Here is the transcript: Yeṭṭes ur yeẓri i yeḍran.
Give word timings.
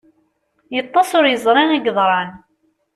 Yeṭṭes 0.75 1.09
ur 1.19 1.25
yeẓri 1.27 1.63
i 1.75 1.79
yeḍran. 1.79 2.31